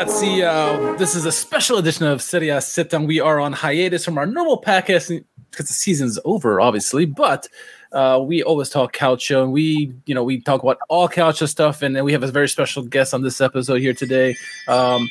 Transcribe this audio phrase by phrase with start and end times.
[0.00, 0.42] ragazzi.
[0.42, 3.06] Uh, this is a special edition of Serie Sit Down.
[3.06, 7.04] We are on hiatus from our normal podcast because the season's over, obviously.
[7.04, 7.48] But
[7.92, 11.82] uh, we always talk calcio, and we, you know, we talk about all calcio stuff.
[11.82, 14.36] And then we have a very special guest on this episode here today.
[14.68, 15.06] Um,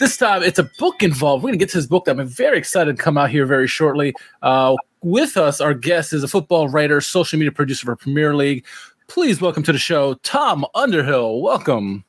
[0.00, 1.44] this time, it's a book involved.
[1.44, 3.68] We're gonna get to this book that I'm very excited to come out here very
[3.68, 4.12] shortly.
[4.42, 8.66] Uh, with us, our guest is a football writer, social media producer for Premier League.
[9.06, 11.40] Please welcome to the show, Tom Underhill.
[11.40, 12.04] Welcome.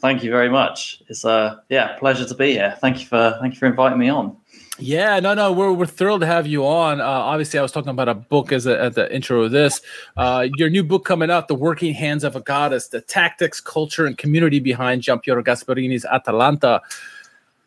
[0.00, 1.02] Thank you very much.
[1.08, 2.76] It's a uh, yeah pleasure to be here.
[2.80, 4.36] Thank you for thank you for inviting me on.
[4.82, 7.02] Yeah, no, no, we're, we're thrilled to have you on.
[7.02, 9.82] Uh, obviously, I was talking about a book as a, at the intro of this.
[10.16, 14.06] Uh, your new book coming out, The Working Hands of a Goddess, the tactics, culture,
[14.06, 16.80] and community behind Giampiero Gasperini's Atalanta.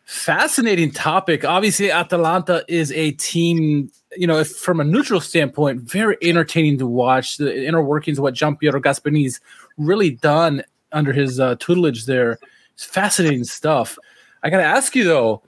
[0.06, 1.46] Fascinating topic.
[1.46, 7.38] Obviously, Atalanta is a team, you know, from a neutral standpoint, very entertaining to watch.
[7.38, 9.40] The inner workings of what Giampiero Gasperini's
[9.78, 10.64] really done
[10.94, 12.40] under his uh, tutelage there.
[12.74, 13.98] It's fascinating stuff.
[14.44, 15.42] I got to ask you though,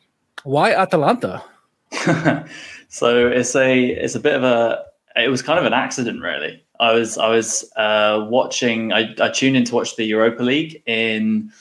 [0.44, 1.44] why Atalanta?
[2.90, 4.84] so it's a it's a bit of a
[5.16, 6.64] it was kind of an accident really.
[6.80, 10.84] I was I was uh, watching I, I tuned in to watch the Europa League
[10.86, 11.52] in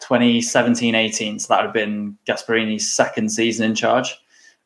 [0.00, 4.16] 2017-18, so that would have been Gasperini's second season in charge.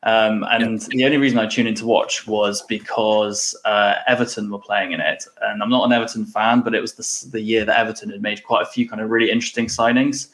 [0.05, 0.89] Um, and yep.
[0.89, 4.99] the only reason I tuned in to watch was because uh, Everton were playing in
[4.99, 5.25] it.
[5.41, 8.21] And I'm not an Everton fan, but it was the, the year that Everton had
[8.21, 10.27] made quite a few kind of really interesting signings.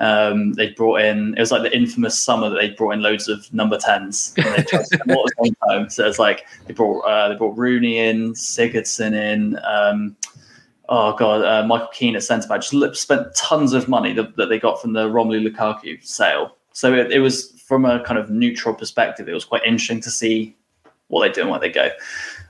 [0.00, 3.28] Um, they brought in, it was like the infamous summer that they brought in loads
[3.28, 4.34] of number 10s.
[5.06, 5.92] what.
[5.92, 9.58] So it's like they brought, uh, they brought Rooney in, Sigurdsson in.
[9.64, 10.16] Um,
[10.88, 14.48] oh god, uh, Michael Keane at centre back just spent tons of money that, that,
[14.48, 16.56] they got from the Romelu Lukaku sale.
[16.72, 20.10] So it, it, was from a kind of neutral perspective, it was quite interesting to
[20.10, 20.56] see
[21.08, 21.90] what they do and where they go.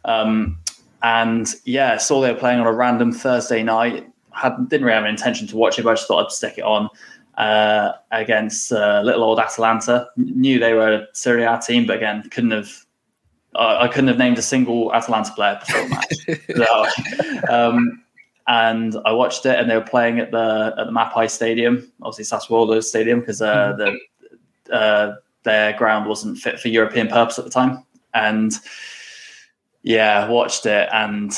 [0.05, 0.59] Um,
[1.03, 4.09] and yeah, saw they were playing on a random Thursday night.
[4.33, 6.59] Had didn't really have an intention to watch it, but I just thought I'd stick
[6.59, 6.89] it on
[7.37, 10.09] uh, against uh, little old Atalanta.
[10.17, 12.73] Knew they were a Serie A team, but again, couldn't have.
[13.55, 16.41] Uh, I couldn't have named a single Atalanta player before the match.
[17.47, 18.03] so, um,
[18.49, 22.37] and I watched it, and they were playing at the at the Mapei Stadium, obviously
[22.37, 23.79] Sassuolo Stadium, because uh, mm-hmm.
[23.79, 23.99] the
[24.73, 27.85] uh, their ground wasn't fit for European purpose at the time.
[28.13, 28.53] And
[29.83, 31.33] yeah, watched it, and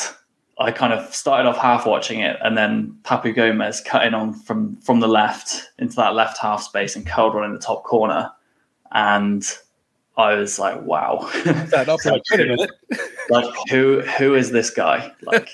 [0.58, 4.76] I kind of started off half watching it, and then Papu Gomez cutting on from
[4.76, 8.30] from the left into that left half space, and curled one in the top corner,
[8.92, 9.44] and
[10.16, 11.30] I was like, wow.
[11.72, 12.70] Like, wait a minute.
[13.28, 15.12] like who who is this guy?
[15.22, 15.50] Like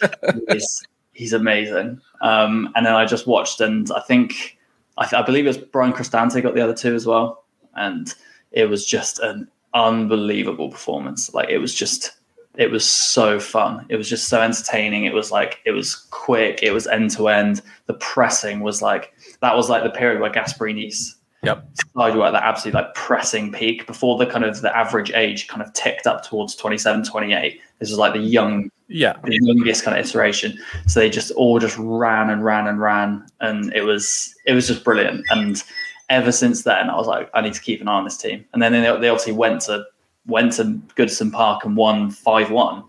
[0.49, 2.01] he's he's amazing.
[2.21, 4.59] Um, and then I just watched, and I think
[4.99, 7.42] I, I, believe it was Bryan Cristante got the other two as well,
[7.75, 8.15] and
[8.53, 11.33] it was just an unbelievable performance.
[11.35, 12.13] Like it was just,
[12.57, 13.87] it was so fun.
[13.89, 15.05] It was just so entertaining.
[15.05, 16.63] It was like it was quick.
[16.63, 17.63] It was end to end.
[17.87, 21.67] The pressing was like that was like the period where Gasperini's Yep.
[21.91, 25.61] Started at that absolute like pressing peak before the kind of the average age kind
[25.61, 27.61] of ticked up towards 27, 28.
[27.81, 30.57] This was like the young, yeah, the youngest kind of iteration.
[30.87, 34.69] So they just all just ran and ran and ran, and it was it was
[34.69, 35.25] just brilliant.
[35.31, 35.61] And
[36.09, 38.45] ever since then, I was like, I need to keep an eye on this team.
[38.53, 39.85] And then they, they obviously went to
[40.27, 40.65] went to
[40.97, 42.85] Goodison Park and won five one.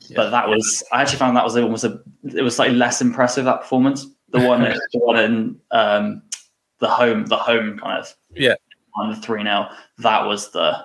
[0.00, 0.16] Yeah.
[0.16, 3.44] But that was I actually found that was almost a it was slightly less impressive
[3.44, 4.06] that performance.
[4.30, 4.60] The one
[4.92, 6.22] the one in um,
[6.78, 8.54] the home the home kind of yeah
[8.96, 10.84] on the three now that was the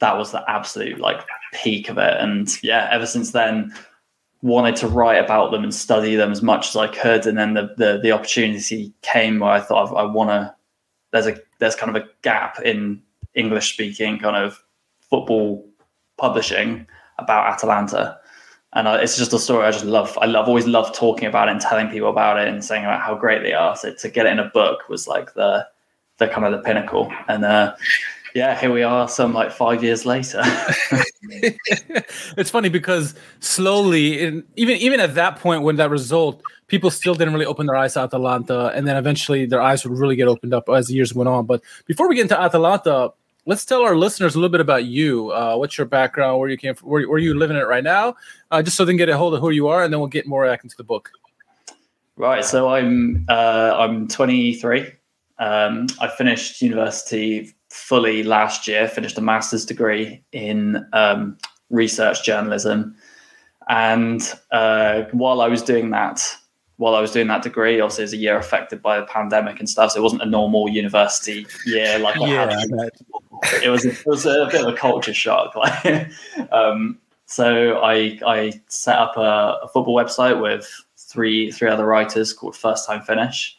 [0.00, 1.20] that was the absolute like
[1.52, 3.72] peak of it and yeah ever since then
[4.42, 7.54] wanted to write about them and study them as much as I could and then
[7.54, 10.54] the the, the opportunity came where I thought I, I want to
[11.12, 13.02] there's a there's kind of a gap in
[13.34, 14.62] English speaking kind of
[15.00, 15.66] football
[16.16, 16.86] publishing
[17.18, 18.18] about Atalanta
[18.74, 20.16] and I, it's just a story I just love.
[20.20, 23.00] I love always love talking about it and telling people about it and saying about
[23.00, 23.74] how great they are.
[23.74, 25.66] So to get it in a book was like the
[26.18, 27.10] the kind of the pinnacle.
[27.28, 27.76] And uh,
[28.34, 30.42] yeah, here we are, some like five years later.
[32.36, 37.14] it's funny because slowly, and even even at that point when that result, people still
[37.14, 40.28] didn't really open their eyes to Atalanta, and then eventually their eyes would really get
[40.28, 41.46] opened up as the years went on.
[41.46, 43.12] But before we get into Atalanta,
[43.46, 45.30] let's tell our listeners a little bit about you.
[45.30, 46.38] Uh, what's your background?
[46.38, 46.88] Where you came from?
[46.88, 48.14] Where, where you living it right now?
[48.50, 50.08] Uh, just so they can get a hold of who you are, and then we'll
[50.08, 51.10] get more back into the book.
[52.16, 52.44] Right.
[52.44, 54.92] So I'm uh, I'm 23.
[55.38, 58.88] Um, I finished university fully last year.
[58.88, 61.38] Finished a master's degree in um,
[61.70, 62.94] research journalism,
[63.68, 66.22] and uh, while I was doing that,
[66.78, 69.58] while I was doing that degree, obviously, it was a year affected by the pandemic
[69.58, 69.92] and stuff.
[69.92, 72.90] So it wasn't a normal university year like I yeah, had.
[73.62, 75.54] It was it was a bit of a culture shock.
[75.56, 76.10] Like,
[76.52, 80.66] um, so I I set up a, a, football website with
[80.96, 83.57] three three other writers called First Time Finish,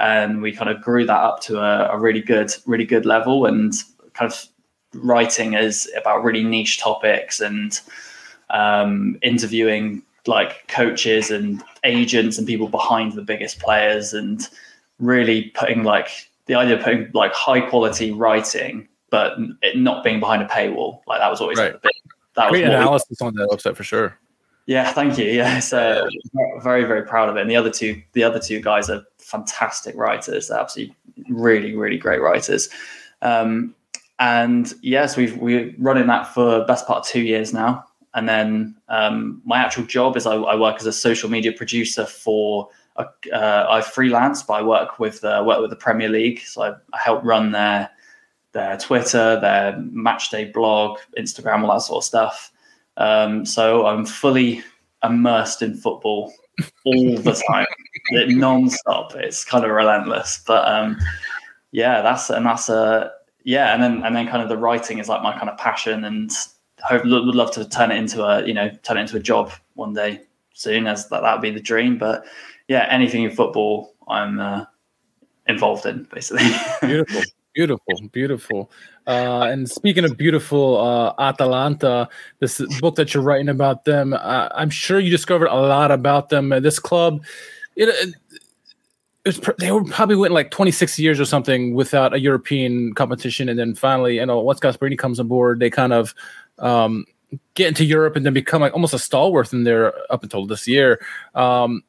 [0.00, 3.46] and we kind of grew that up to a, a really good, really good level.
[3.46, 3.72] And
[4.12, 4.46] kind of
[4.94, 7.80] writing is about really niche topics and
[8.50, 14.48] um, interviewing like coaches and agents and people behind the biggest players and
[14.98, 20.20] really putting like the idea of putting like high quality writing but it not being
[20.20, 21.80] behind a paywall like that was always right.
[21.82, 21.92] big,
[22.36, 24.18] that Great was analysis we, on that website for sure
[24.66, 26.08] yeah thank you yeah so
[26.62, 29.94] very very proud of it and the other two the other two guys are fantastic
[29.96, 30.94] writers they're absolutely
[31.28, 32.68] really really great writers
[33.22, 33.74] um,
[34.18, 37.84] and yes we've we're running that for best part of two years now
[38.14, 42.06] and then um, my actual job is I, I, work as a social media producer
[42.06, 42.68] for.
[42.96, 46.68] Uh, I freelance, but I work with uh, work with the Premier League, so I,
[46.92, 47.90] I, help run their
[48.52, 52.52] their Twitter, their matchday blog, Instagram, all that sort of stuff.
[52.96, 54.62] Um, so I'm fully
[55.02, 56.32] immersed in football
[56.84, 57.66] all the time,
[58.10, 59.14] non-stop.
[59.16, 60.98] It's kind of relentless, but um,
[61.72, 63.12] yeah, that's and that's a
[63.44, 66.04] yeah, and then and then kind of the writing is like my kind of passion
[66.04, 66.30] and
[66.82, 69.52] hope would love to turn it into a you know turn it into a job
[69.74, 70.20] one day
[70.52, 71.98] soon as that that would be the dream.
[71.98, 72.24] But
[72.68, 74.64] yeah anything in football i'm uh,
[75.46, 76.48] involved in basically.
[76.80, 77.22] Beautiful
[77.54, 78.70] beautiful beautiful
[79.06, 82.08] uh, and speaking of beautiful uh, atalanta
[82.40, 86.28] this book that you're writing about them uh, i'm sure you discovered a lot about
[86.28, 87.22] them this club
[87.76, 88.14] it, it
[89.24, 93.58] was, they were probably went like 26 years or something without a European competition, and
[93.58, 96.14] then finally, you know, once Gasperini comes on board, they kind of
[96.58, 97.06] um,
[97.54, 100.68] get into Europe and then become like almost a stalwart in there up until this
[100.68, 101.00] year.
[101.34, 101.82] Um,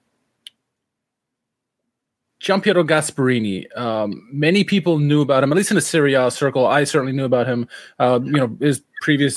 [2.39, 3.65] Giampiero Gasperini.
[3.77, 6.67] Um, many people knew about him, at least in the Serie A circle.
[6.67, 7.67] I certainly knew about him.
[7.97, 9.35] Uh, you know, his previous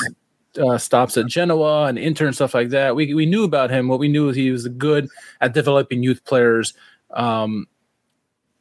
[0.59, 2.97] uh, stops at Genoa and Inter and stuff like that.
[2.97, 3.89] We we knew about him.
[3.89, 5.09] What we knew is he was good
[5.41, 6.75] at developing youth players.
[7.11, 7.67] Um,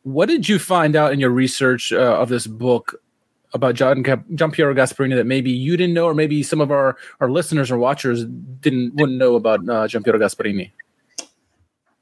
[0.04, 2.96] what did you find out in your research uh, of this book
[3.54, 7.30] about John Giampiero Gasperini that maybe you didn't know, or maybe some of our, our
[7.30, 10.72] listeners or watchers didn't wouldn't know about uh, Giampiero Gasperini?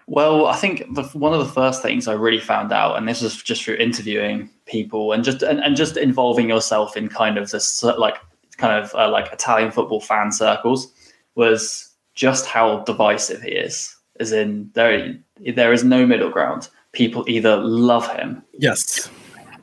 [0.07, 3.21] Well, I think the, one of the first things I really found out, and this
[3.21, 7.49] was just through interviewing people and just and, and just involving yourself in kind of
[7.49, 8.17] this like
[8.57, 10.91] kind of uh, like Italian football fan circles,
[11.33, 13.95] was just how divisive he is.
[14.19, 15.17] As in, there
[15.55, 16.69] there is no middle ground.
[16.91, 19.09] People either love him, yes,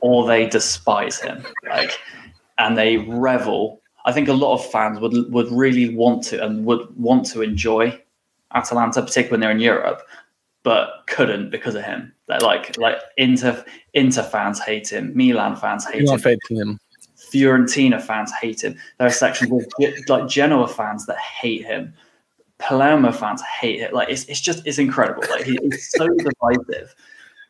[0.01, 1.43] or they despise him.
[1.67, 1.97] Like,
[2.57, 3.81] and they revel.
[4.05, 7.41] I think a lot of fans would would really want to and would want to
[7.41, 7.97] enjoy
[8.53, 10.01] Atalanta, particularly when they're in Europe,
[10.63, 12.13] but couldn't because of him.
[12.27, 13.63] Like like Inter
[13.93, 16.19] Inter fans hate him, Milan fans hate him.
[16.49, 16.79] him.
[17.17, 18.77] Fiorentina fans hate him.
[18.97, 21.93] There are sections of like Genoa fans that hate him.
[22.59, 23.93] Palermo fans hate it.
[23.93, 25.23] Like it's, it's just it's incredible.
[25.29, 26.95] Like he's so divisive,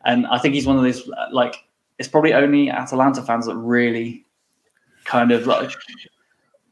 [0.06, 1.56] and I think he's one of those like
[2.00, 4.26] it's probably only Atalanta fans that really
[5.06, 5.72] kind of like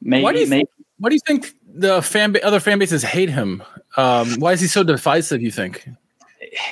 [0.01, 0.23] maybe.
[0.23, 3.61] Why do you, maybe, why do you think the fan other fan bases hate him?
[3.95, 5.41] Um, why is he so divisive?
[5.41, 5.87] You think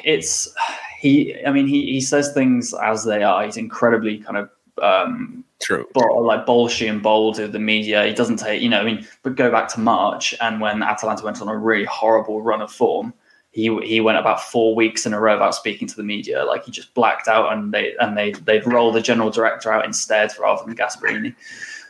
[0.04, 0.54] it's
[1.00, 1.36] he?
[1.46, 3.44] I mean, he he says things as they are.
[3.44, 4.50] He's incredibly kind of
[4.82, 8.06] um, true, but like bolshy and bold with the media.
[8.06, 8.80] He doesn't take you know.
[8.80, 12.42] I mean, but go back to March and when Atalanta went on a really horrible
[12.42, 13.14] run of form
[13.52, 16.46] he he went about four weeks in a row without speaking to the media.
[16.46, 19.86] Like he just blacked out, and they and they they'd roll the general director out
[19.86, 21.36] instead rather than Gasperini.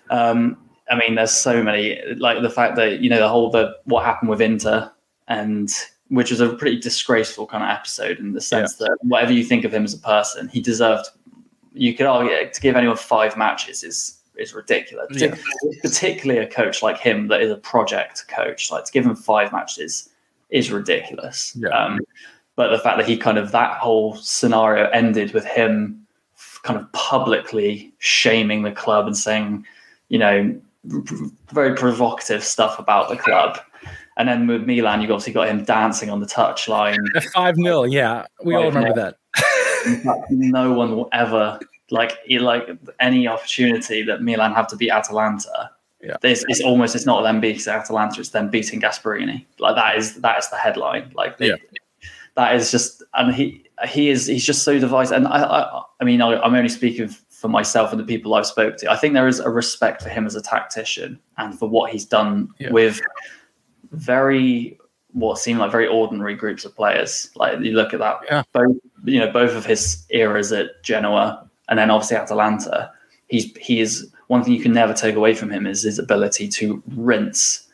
[0.10, 0.58] Um,
[0.90, 4.06] I mean, there's so many like the fact that you know the whole the what
[4.06, 4.92] happened with Inter
[5.28, 5.70] and
[6.10, 8.88] which was a pretty disgraceful kind of episode in the sense yeah.
[8.88, 11.08] that whatever you think of him as a person, he deserved.
[11.74, 15.10] You could argue to give anyone five matches is is ridiculous.
[15.12, 15.36] Yeah.
[15.82, 19.52] Particularly a coach like him that is a project coach, like to give him five
[19.52, 20.10] matches
[20.50, 21.56] is ridiculous.
[21.58, 21.70] Yeah.
[21.70, 22.00] Um,
[22.56, 26.06] but the fact that he kind of that whole scenario ended with him
[26.64, 29.66] kind of publicly shaming the club and saying,
[30.10, 30.60] you know,
[31.54, 33.60] very provocative stuff about the club.
[34.20, 36.98] And then with Milan, you've obviously got him dancing on the touchline.
[37.34, 39.16] Five 0 yeah, we all remember that.
[40.04, 41.60] fact, no one will ever
[41.90, 45.72] like like any opportunity that Milan have to beat Atalanta
[46.02, 46.16] yeah.
[46.24, 49.46] It's, it's almost it's not them beating Atalanta, it's them beating Gasperini.
[49.60, 51.12] Like that is that is the headline.
[51.14, 51.56] Like they, yeah.
[52.36, 55.18] that is just and he he is he's just so divisive.
[55.18, 58.46] And I I, I mean I, am only speaking for myself and the people I've
[58.46, 58.92] spoke to.
[58.92, 62.06] I think there is a respect for him as a tactician and for what he's
[62.06, 62.72] done yeah.
[62.72, 63.02] with
[63.92, 64.78] very
[65.12, 67.30] what seem like very ordinary groups of players.
[67.36, 68.44] Like you look at that, yeah.
[68.54, 72.92] both you know both of his eras at Genoa and then obviously Atalanta.
[73.28, 76.48] He's he is one thing you can never take away from him is his ability
[76.50, 77.68] to rinse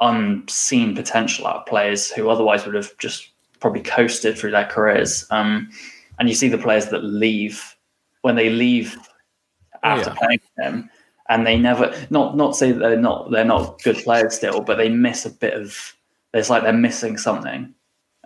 [0.00, 5.26] unseen potential out of players who otherwise would have just probably coasted through their careers.
[5.30, 5.70] Um,
[6.18, 7.76] and you see the players that leave
[8.22, 8.96] when they leave
[9.82, 10.18] after oh, yeah.
[10.18, 10.90] playing them,
[11.28, 14.76] and they never not not say that they're not they're not good players still, but
[14.76, 15.94] they miss a bit of.
[16.32, 17.72] It's like they're missing something,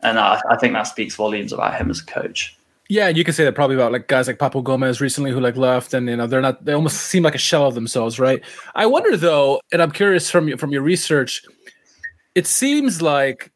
[0.03, 2.57] and I, I think that speaks volumes about him as a coach.
[2.89, 5.57] Yeah, you can say that probably about like guys like Papu Gomez recently who like
[5.57, 8.43] left, and you know they're not they almost seem like a shell of themselves, right?
[8.75, 11.45] I wonder though, and I'm curious from from your research,
[12.35, 13.53] it seems like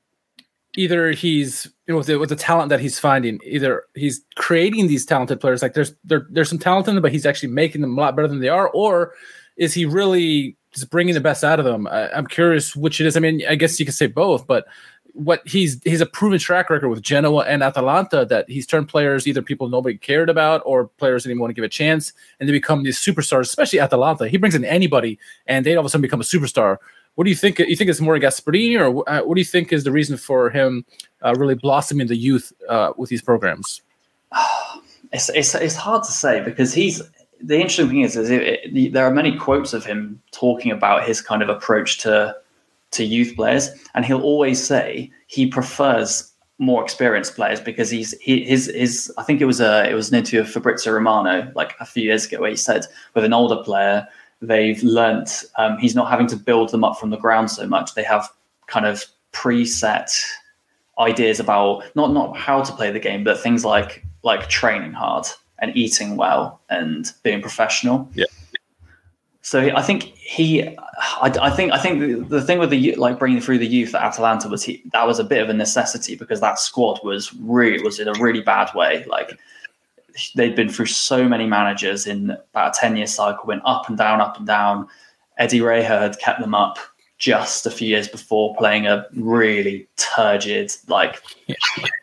[0.77, 4.87] either he's you know with the, with the talent that he's finding, either he's creating
[4.87, 7.83] these talented players, like there's there, there's some talent in them, but he's actually making
[7.83, 9.13] them a lot better than they are, or
[9.59, 11.87] is he really just bringing the best out of them?
[11.87, 13.17] I, I'm curious which it is.
[13.17, 14.65] I mean, I guess you could say both, but
[15.15, 19.27] what he's he's a proven track record with Genoa and Atalanta that he's turned players
[19.27, 22.53] either people nobody cared about or players didn't want to give a chance and they
[22.53, 24.29] become these superstars, especially Atalanta.
[24.29, 26.79] He brings in anybody and they all of a sudden become a superstar.
[27.15, 27.59] What do you think?
[27.59, 30.51] You think it's more Gasperini, or uh, what do you think is the reason for
[30.51, 30.85] him
[31.23, 33.83] uh, really blossoming the youth uh, with these programs?
[35.15, 37.03] It's, it's it's hard to say because he's
[37.39, 41.07] the interesting thing is, is it, it, there are many quotes of him talking about
[41.07, 42.35] his kind of approach to
[42.93, 48.45] to youth players, and he'll always say he prefers more experienced players because he's he,
[48.45, 51.75] his his I think it was a it was an interview of Fabrizio Romano like
[51.81, 54.07] a few years ago where he said with an older player
[54.43, 57.95] they've learnt um, he's not having to build them up from the ground so much.
[57.95, 58.29] They have
[58.67, 60.13] kind of preset
[60.99, 65.27] ideas about not not how to play the game but things like like training hard
[65.59, 68.11] and eating well and being professional.
[68.15, 68.27] Yeah.
[69.45, 73.19] So I think he, I, I think I think the, the, thing with the like
[73.19, 76.15] bringing through the youth at Atalanta was he that was a bit of a necessity
[76.15, 79.05] because that squad was really was in a really bad way.
[79.09, 79.39] Like
[80.35, 83.99] they'd been through so many managers in about a ten year cycle, went up and
[83.99, 84.89] down, up and down.
[85.39, 86.79] Eddie had kept them up
[87.19, 91.23] just a few years before, playing a really turgid, like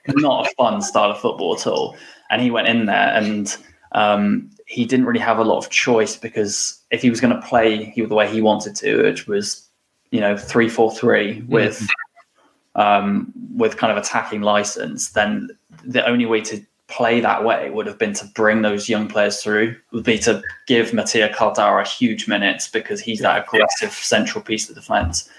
[0.07, 1.95] not a fun style of football at all.
[2.29, 3.55] And he went in there and
[3.91, 7.41] um, he didn't really have a lot of choice because if he was going to
[7.45, 9.67] play he, the way he wanted to, which was
[10.11, 12.81] you know three four three with mm-hmm.
[12.81, 15.49] um, with kind of attacking license, then
[15.83, 19.41] the only way to play that way would have been to bring those young players
[19.41, 19.75] through.
[19.91, 24.75] Would be to give Mattia Caldara huge minutes because he's that aggressive central piece of
[24.75, 25.29] defence.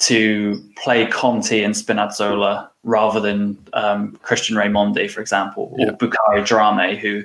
[0.00, 5.92] To play Conti and Spinazzola rather than um, Christian Raimondi, for example, or yeah.
[5.92, 7.22] Boukary Drame, who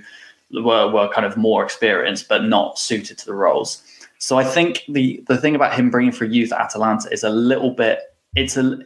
[0.51, 3.81] were, were kind of more experienced but not suited to the roles.
[4.17, 7.29] So I think the the thing about him bringing for youth at Atalanta is a
[7.29, 7.99] little bit
[8.35, 8.79] it's a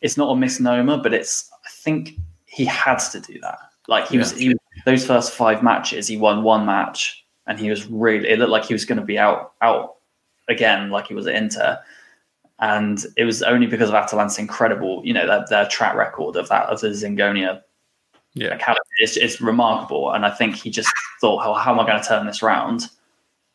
[0.00, 2.12] it's not a misnomer, but it's I think
[2.46, 3.58] he had to do that.
[3.92, 4.20] Like he yeah.
[4.20, 4.54] was he
[4.86, 8.64] those first five matches, he won one match and he was really it looked like
[8.64, 9.96] he was going to be out out
[10.48, 11.78] again like he was at Inter.
[12.58, 16.48] And it was only because of Atalanta's incredible, you know, their, their track record of
[16.48, 17.62] that of the Zingonia
[18.34, 18.56] yeah,
[18.98, 20.10] it's, it's remarkable.
[20.12, 22.88] And I think he just thought, oh, how am I going to turn this round?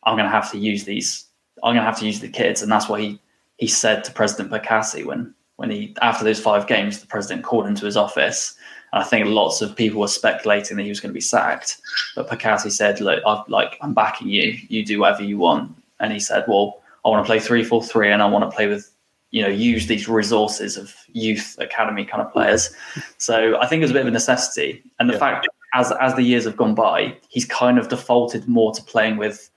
[0.03, 1.25] I'm going to have to use these.
[1.63, 3.19] I'm going to have to use the kids, and that's what he
[3.57, 7.65] he said to President Percassi when when he after those five games, the president called
[7.65, 8.55] into his office.
[8.93, 11.77] I think lots of people were speculating that he was going to be sacked,
[12.15, 14.57] but Percassi said, "Look, I've, like I'm backing you.
[14.69, 17.83] You do whatever you want." And he said, "Well, I want to play three four
[17.83, 18.89] three, and I want to play with
[19.31, 22.73] you know use these resources of youth academy kind of players
[23.17, 25.19] so i think it was a bit of a necessity and the yeah.
[25.19, 29.17] fact as as the years have gone by he's kind of defaulted more to playing
[29.17, 29.49] with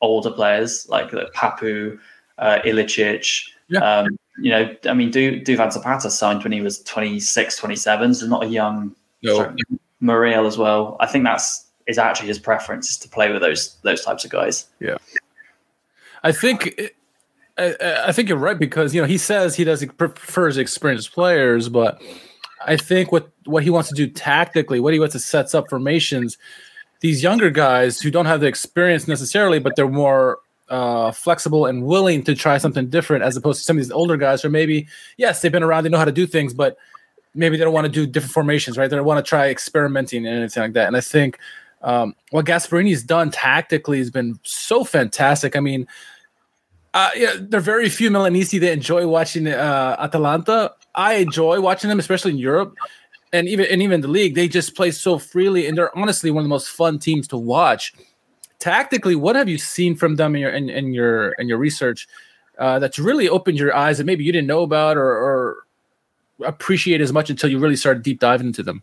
[0.00, 1.98] older players like uh, papu
[2.38, 3.80] uh, ilicic yeah.
[3.80, 4.06] um,
[4.38, 8.44] you know i mean du Duvan zapata signed when he was 26 27 so not
[8.44, 9.54] a young no.
[10.00, 10.96] Muriel as well.
[11.00, 14.30] I think that's is actually his preference is to play with those those types of
[14.30, 14.66] guys.
[14.80, 14.96] Yeah.
[16.22, 16.80] I think
[17.56, 17.74] I,
[18.06, 21.68] I, think you're right because you know he says he does he prefers experienced players,
[21.68, 22.02] but
[22.66, 25.70] I think what what he wants to do tactically, what he wants to sets up
[25.70, 26.36] formations,
[27.00, 31.84] these younger guys who don't have the experience necessarily, but they're more uh, flexible and
[31.84, 34.86] willing to try something different, as opposed to some of these older guys, or maybe
[35.16, 36.76] yes, they've been around, they know how to do things, but
[37.34, 38.88] maybe they don't want to do different formations, right?
[38.88, 40.86] They don't want to try experimenting and anything like that.
[40.86, 41.38] And I think
[41.82, 45.56] um, what Gasperini's done tactically has been so fantastic.
[45.56, 45.86] I mean
[46.96, 50.72] uh, yeah, there are very few Milanese that enjoy watching uh, Atalanta.
[50.94, 52.74] I enjoy watching them, especially in Europe,
[53.34, 54.34] and even and even the league.
[54.34, 57.36] They just play so freely, and they're honestly one of the most fun teams to
[57.36, 57.92] watch.
[58.58, 62.08] Tactically, what have you seen from them in your in, in your in your research
[62.58, 65.66] uh, that's really opened your eyes that maybe you didn't know about or, or
[66.44, 68.82] appreciate as much until you really started deep diving into them?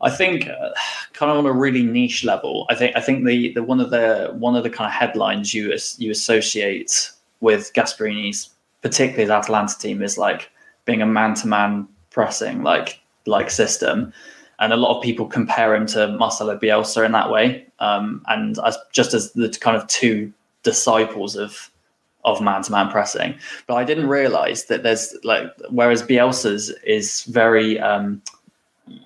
[0.00, 0.70] I think uh,
[1.12, 2.66] kind of on a really niche level.
[2.68, 5.54] I think I think the, the one of the one of the kind of headlines
[5.54, 7.10] you you associate
[7.40, 8.50] with Gasperini's
[8.82, 10.50] particularly the Atalanta team is like
[10.84, 14.12] being a man to man pressing like like system.
[14.60, 18.58] and a lot of people compare him to Marcelo Bielsa in that way, um, and
[18.64, 21.70] as just as the kind of two disciples of
[22.24, 23.38] of man to man pressing.
[23.66, 28.20] But I didn't realize that there's like whereas Bielsa's is very um,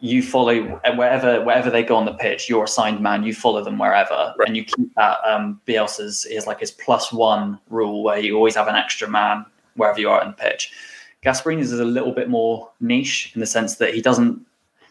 [0.00, 0.62] you follow
[0.96, 4.48] wherever wherever they go on the pitch, you're assigned man, you follow them wherever, right.
[4.48, 8.56] and you keep that um, Bielsa's is like his plus one rule where you always
[8.56, 9.44] have an extra man
[9.76, 10.72] wherever you are on the pitch.
[11.22, 14.44] Gasperini's is a little bit more niche in the sense that he doesn't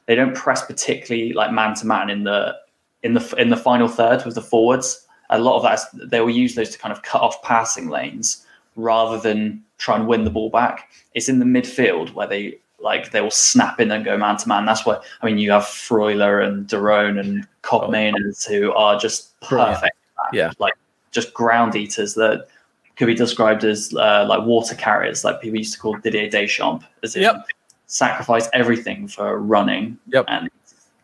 [0.06, 2.56] they don't press particularly like man to man in the
[3.03, 5.06] in the in the final third with the forwards.
[5.32, 8.46] A lot of that they will use those to kind of cut off passing lanes
[8.75, 10.89] rather than try and win the ball back.
[11.13, 14.48] It's in the midfield where they like they will snap in and go man to
[14.48, 14.65] man.
[14.65, 19.39] That's why I mean you have Freuler and de Roon and Koopmeiners who are just
[19.41, 19.96] perfect.
[20.34, 20.74] Yeah, like
[21.12, 22.48] just ground eaters that
[22.96, 26.86] could be described as uh, like water carriers, like people used to call Didier Deschamps,
[27.03, 27.46] as if yep
[27.89, 30.24] sacrifice everything for running yep.
[30.27, 30.50] and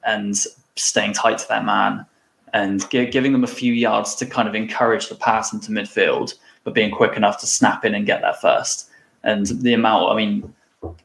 [0.06, 0.46] and
[0.76, 2.06] staying tight to that man
[2.54, 6.36] and gi- giving them a few yards to kind of encourage the pass into midfield,
[6.64, 8.90] but being quick enough to snap in and get there first.
[9.24, 10.54] And the amount, I mean,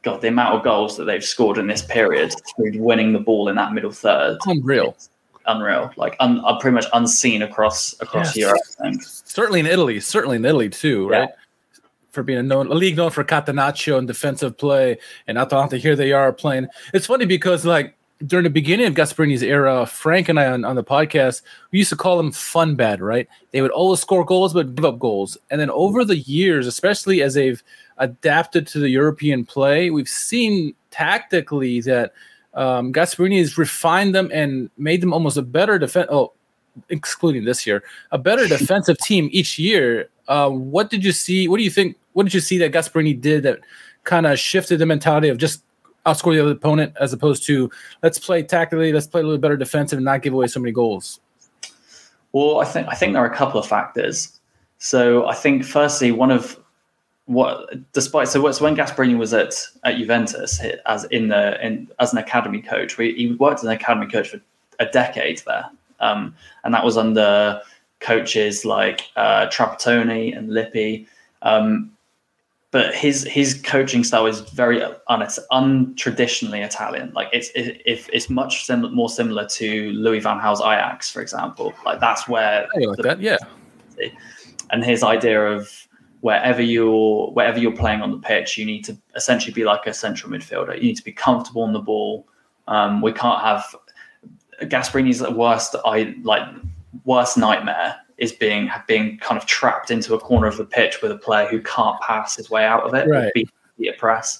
[0.03, 3.49] God, the amount of goals that they've scored in this period through winning the ball
[3.49, 4.95] in that middle third, unreal,
[5.47, 8.37] unreal, like un, uh, pretty much unseen across across yes.
[8.81, 9.01] Europe.
[9.01, 11.29] Certainly in Italy, certainly in Italy too, right?
[11.29, 11.35] Yeah
[12.11, 14.97] for being a known a league known for catenaccio and defensive play,
[15.27, 16.67] and Atalanta here they are playing.
[16.93, 20.75] It's funny because like during the beginning of Gasperini's era, Frank and I on, on
[20.75, 23.27] the podcast, we used to call them fun bad, right?
[23.51, 25.37] They would always score goals but give up goals.
[25.49, 27.61] And then over the years, especially as they've
[27.97, 32.13] adapted to the European play, we've seen tactically that
[32.53, 36.07] um, Gasperini has refined them and made them almost a better defense.
[36.11, 36.33] Oh,
[36.89, 40.09] excluding this year, a better defensive team each year.
[40.27, 41.47] Uh, what did you see?
[41.47, 43.59] What do you think what did you see that Gasperini did that
[44.03, 45.63] kind of shifted the mentality of just
[46.05, 47.69] outscore the other opponent as opposed to
[48.03, 50.71] let's play tactically, let's play a little better defensive and not give away so many
[50.71, 51.19] goals?
[52.33, 54.39] Well, I think I think there are a couple of factors.
[54.77, 56.57] So I think firstly, one of
[57.25, 62.19] what despite so, when Gasperini was at at Juventus as in the in as an
[62.19, 64.41] academy coach, we, he worked as an academy coach for
[64.79, 66.33] a decade there, um,
[66.63, 67.61] and that was under
[67.99, 71.07] coaches like uh, Trapattoni and Lippi.
[71.43, 71.91] Um,
[72.71, 77.11] but his his coaching style is very un- untraditionally Italian.
[77.13, 81.21] Like it's it, if it's much sim- more similar to Louis van Gaal's Ajax, for
[81.21, 81.73] example.
[81.85, 83.37] Like that's where like the, that, yeah.
[84.71, 85.69] And his idea of
[86.21, 89.93] wherever you're wherever you're playing on the pitch, you need to essentially be like a
[89.93, 90.75] central midfielder.
[90.75, 92.25] You need to be comfortable on the ball.
[92.69, 93.75] Um, we can't have
[94.61, 96.47] Gasperini's worst I like
[97.03, 101.11] worst nightmare is being being kind of trapped into a corner of the pitch with
[101.11, 103.09] a player who can't pass his way out of it.
[103.09, 103.33] Right.
[103.33, 104.39] Be, be a press.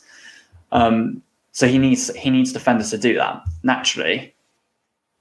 [0.72, 4.34] Um, so he needs he needs defenders to do that naturally.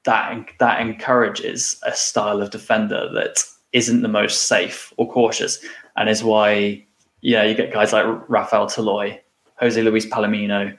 [0.04, 3.42] That that encourages a style of defender that
[3.72, 5.58] isn't the most safe or cautious,
[5.96, 6.84] and is why
[7.22, 9.18] yeah you get guys like Rafael Toloi,
[9.56, 10.76] Jose Luis Palomino,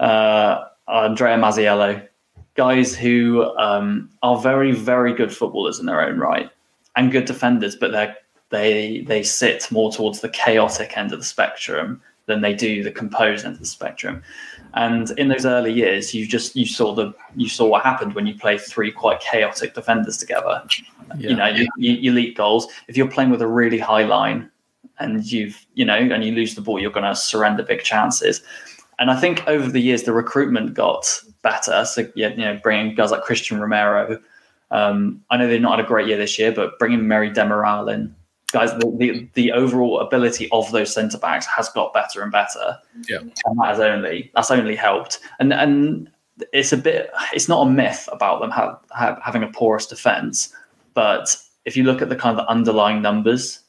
[0.00, 2.06] uh, Andrea Masiello,
[2.54, 6.50] guys who um, are very very good footballers in their own right,
[6.96, 8.14] and good defenders, but they
[8.50, 12.90] they they sit more towards the chaotic end of the spectrum than they do the
[12.90, 14.22] composed end of the spectrum.
[14.74, 18.26] And in those early years, you just you saw the you saw what happened when
[18.26, 20.62] you play three quite chaotic defenders together.
[21.18, 21.30] Yeah.
[21.30, 22.66] You know, you, you, you leak goals.
[22.88, 24.50] If you're playing with a really high line
[24.98, 28.42] and you've you know and you lose the ball, you're going to surrender big chances.
[28.98, 31.06] And I think over the years the recruitment got
[31.42, 31.84] better.
[31.84, 34.20] So yeah, you know, bringing guys like Christian Romero,
[34.70, 37.92] um, I know they've not had a great year this year, but bringing Merih Demiral
[37.92, 38.14] in,
[38.52, 42.78] guys, the, the, the overall ability of those centre backs has got better and better.
[43.08, 45.20] Yeah, and that has only that's only helped.
[45.38, 46.10] And and
[46.52, 50.52] it's a bit, it's not a myth about them have, have, having a porous defence,
[50.94, 53.60] but if you look at the kind of the underlying numbers,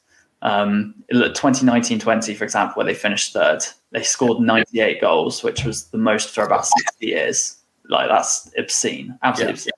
[0.42, 5.98] um, 2019-20, for example, where they finished third, they scored 98 goals, which was the
[5.98, 7.56] most for about 60 years.
[7.88, 9.54] Like that's obscene, absolutely yeah.
[9.54, 9.72] obscene.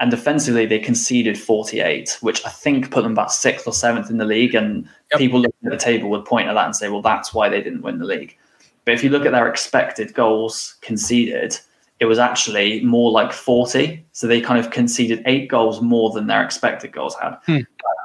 [0.00, 4.18] And defensively, they conceded 48, which I think put them about sixth or seventh in
[4.18, 4.54] the league.
[4.54, 5.18] And yep.
[5.18, 7.62] people looking at the table would point at that and say, well, that's why they
[7.62, 8.36] didn't win the league.
[8.84, 11.58] But if you look at their expected goals conceded,
[12.00, 14.04] it was actually more like 40.
[14.12, 17.36] So they kind of conceded eight goals more than their expected goals had.
[17.46, 17.60] Hmm.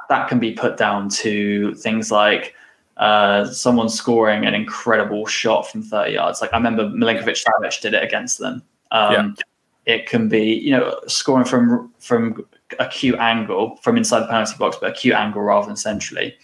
[0.08, 2.54] That can be put down to things like
[2.96, 6.40] uh, someone scoring an incredible shot from 30 yards.
[6.40, 8.62] Like I remember Milinkovic Savic did it against them.
[8.92, 9.44] Um, yeah.
[9.90, 12.46] It can be, you know, scoring from from
[12.78, 16.36] acute angle from inside the penalty box, but acute angle rather than centrally.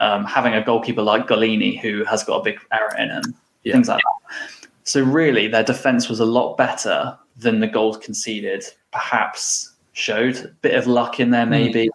[0.00, 3.34] Um, having a goalkeeper like Gollini who has got a big error in him,
[3.64, 3.72] yeah.
[3.72, 4.68] things like that.
[4.84, 8.64] So really, their defense was a lot better than the goals conceded.
[8.92, 11.50] Perhaps showed a bit of luck in there, hmm.
[11.50, 11.90] maybe mm.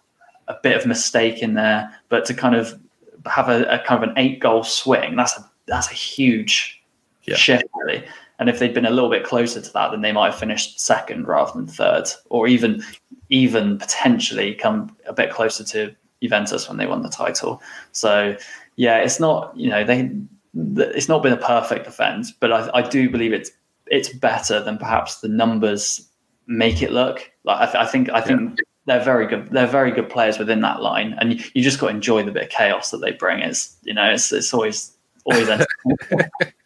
[0.48, 2.78] a bit of mistake in there, but to kind of
[3.26, 6.82] have a, a kind of an eight goal swing, that's a that's a huge
[7.24, 7.36] yeah.
[7.36, 8.04] shift, really.
[8.44, 10.78] And if they'd been a little bit closer to that, then they might have finished
[10.78, 12.84] second rather than third, or even
[13.30, 17.62] even potentially come a bit closer to Juventus when they won the title.
[17.92, 18.36] So
[18.76, 20.10] yeah, it's not you know they
[20.54, 23.50] it's not been a perfect defense, but I, I do believe it's
[23.86, 26.06] it's better than perhaps the numbers
[26.46, 27.32] make it look.
[27.44, 28.64] Like I, th- I think I think yeah.
[28.84, 29.48] they're very good.
[29.52, 32.30] They're very good players within that line, and you, you just got to enjoy the
[32.30, 33.40] bit of chaos that they bring.
[33.40, 35.48] Is you know it's it's always always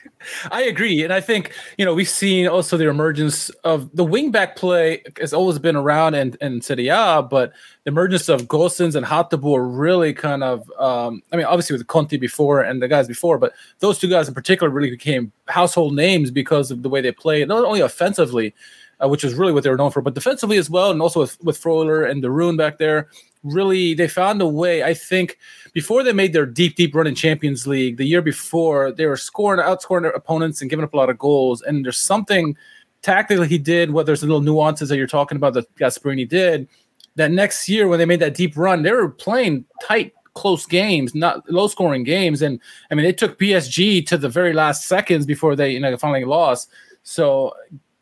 [0.51, 4.57] I agree, and I think you know we've seen also the emergence of the wingback
[4.57, 7.53] play has always been around in in Serie A, but
[7.85, 12.17] the emergence of Gosens and Hateboer really kind of, um, I mean, obviously with Conti
[12.17, 16.31] before and the guys before, but those two guys in particular really became household names
[16.31, 18.55] because of the way they play, not only offensively,
[19.03, 21.21] uh, which is really what they were known for, but defensively as well, and also
[21.21, 23.09] with with Freuler and de Roon back there
[23.43, 24.83] really they found a way.
[24.83, 25.39] I think
[25.73, 29.17] before they made their deep, deep run in Champions League, the year before they were
[29.17, 31.63] scoring, outscoring their opponents and giving up a lot of goals.
[31.63, 32.57] And there's something
[33.03, 33.91] tactically he did.
[33.91, 36.69] What there's a little nuances that you're talking about that Gasperini did.
[37.17, 41.15] That next year when they made that deep run, they were playing tight, close games,
[41.15, 42.43] not low scoring games.
[42.43, 45.97] And I mean, they took PSG to the very last seconds before they you know
[45.97, 46.71] finally lost.
[47.03, 47.55] So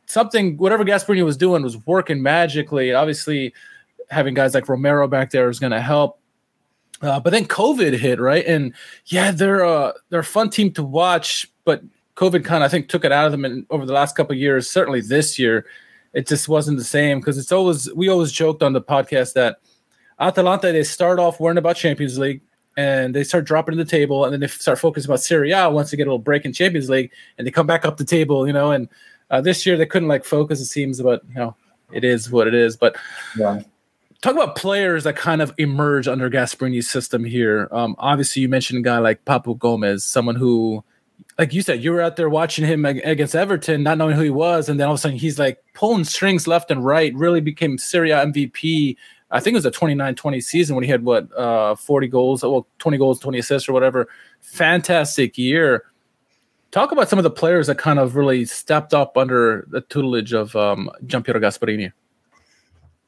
[0.07, 2.93] something, whatever Gasperini was doing, was working magically.
[2.93, 3.53] Obviously
[4.11, 6.19] having guys like Romero back there is going to help.
[7.03, 8.45] Uh, but then COVID hit, right?
[8.47, 8.73] And
[9.07, 11.83] yeah, they're uh, they're a fun team to watch, but
[12.15, 14.35] COVID kind of I think took it out of them in, over the last couple
[14.35, 14.71] years.
[14.71, 15.67] Certainly this year,
[16.15, 19.59] it just wasn't the same because it's always we always joked on the podcast that
[20.19, 22.41] Atalanta they start off worrying about Champions League
[22.79, 25.91] and they start dropping the table, and then they start focusing about Serie A once
[25.91, 28.47] they get a little break in Champions League, and they come back up the table,
[28.47, 28.71] you know.
[28.71, 28.89] And
[29.31, 30.61] uh, this year they couldn't like focus.
[30.61, 31.57] It seems, but you know,
[31.93, 32.77] it is what it is.
[32.77, 32.97] But
[33.37, 33.63] yeah
[34.23, 37.69] talk about players that kind of emerge under Gasperini's system here.
[37.71, 40.85] Um, obviously, you mentioned a guy like Papu Gomez, someone who,
[41.39, 44.31] like you said, you were out there watching him against Everton, not knowing who he
[44.31, 47.15] was, and then all of a sudden he's like pulling strings left and right.
[47.15, 48.97] Really became Serie A MVP.
[49.31, 52.67] I think it was a 29-20 season when he had what uh, 40 goals, well
[52.79, 54.09] 20 goals, 20 assists or whatever.
[54.41, 55.85] Fantastic year.
[56.71, 60.33] Talk about some of the players that kind of really stepped up under the tutelage
[60.33, 61.93] of um, Giampiero Gasperini.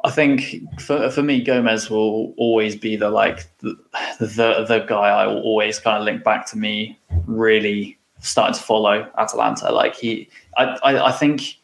[0.05, 3.77] I think for for me, Gomez will always be the like the
[4.21, 8.61] the, the guy I will always kind of link back to me really starting to
[8.61, 9.71] follow Atalanta.
[9.73, 11.57] Like he, I, I, I think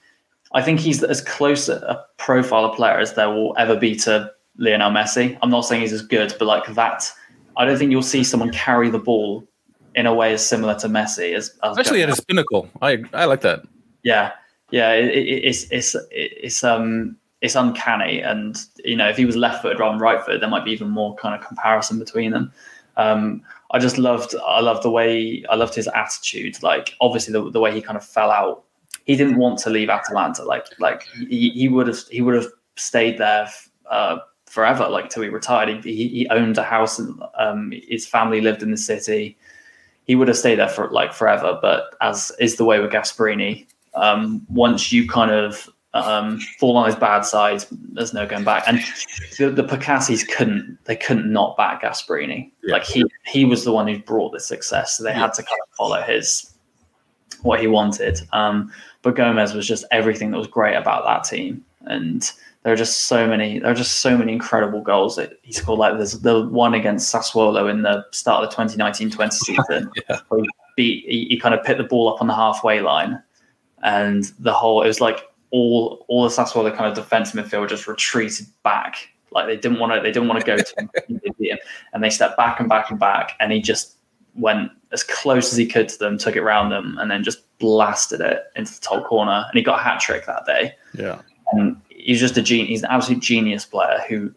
[0.53, 4.31] I think he's as close a profile of player as there will ever be to
[4.57, 5.39] Lionel Messi.
[5.43, 7.11] I'm not saying he's as good, but like that,
[7.57, 9.47] I don't think you'll see someone carry the ball
[9.95, 12.03] in a way as similar to Messi as, as Gomez.
[12.03, 12.69] at his pinnacle.
[12.83, 13.65] I I like that.
[14.03, 14.33] Yeah,
[14.71, 14.93] yeah.
[14.93, 18.21] It, it, it's it's it's um it's uncanny.
[18.21, 20.73] And you know, if he was left footed rather than right footed, there might be
[20.73, 22.53] even more kind of comparison between them.
[22.97, 26.63] Um, I just loved I loved the way I loved his attitude.
[26.63, 28.65] Like obviously the, the way he kind of fell out.
[29.05, 30.45] He didn't want to leave Atalanta.
[30.45, 33.49] Like like he, he would have he would have stayed there
[33.91, 35.85] uh, forever, like till he retired.
[35.85, 39.37] He, he owned a house and um, his family lived in the city.
[40.05, 41.59] He would have stayed there for like forever.
[41.61, 46.87] But as is the way with Gasperini, um, once you kind of um, fall on
[46.87, 47.65] his bad side.
[47.71, 48.65] There's no going back.
[48.67, 48.81] And
[49.39, 52.51] the, the Percassis couldn't they couldn't not back Gasperini.
[52.63, 52.75] Yeah.
[52.75, 55.21] Like he he was the one who brought the success, so they yeah.
[55.21, 56.53] had to kind of follow his
[57.43, 58.21] what he wanted.
[58.33, 62.31] Um, but Gomez was just everything that was great about that team, and
[62.65, 65.79] there are just so many there are just so many incredible goals that he scored.
[65.79, 69.93] Like there's the one against Sassuolo in the start of the 2019-20 season.
[70.09, 70.21] yeah.
[70.35, 73.23] he beat he, he kind of put the ball up on the halfway line,
[73.83, 77.87] and the whole it was like all all the Sassuolo kind of defense midfield just
[77.87, 79.09] retreated back.
[79.31, 81.59] Like they didn't want to they didn't want to go to him.
[81.93, 83.33] And they stepped back and back and back.
[83.41, 83.99] And he just
[84.35, 87.43] went as close as he could to them, took it round them, and then just
[87.59, 89.45] blasted it into the top corner.
[89.49, 90.73] And he got a hat trick that day.
[90.95, 91.21] Yeah.
[91.53, 92.69] And he's just a genius.
[92.69, 94.33] He's an absolute genius player who